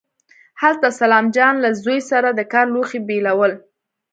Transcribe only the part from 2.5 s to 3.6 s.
کار لوښي بېلول.